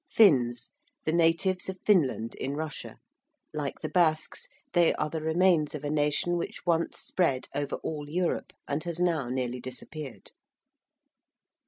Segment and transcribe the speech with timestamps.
[0.09, 0.71] ~Finns~:
[1.05, 2.97] the natives of Finland in Russia.
[3.53, 8.09] Like the Basques, they are the remains of a nation which once spread over all
[8.09, 10.31] Europe, and has now nearly disappeared.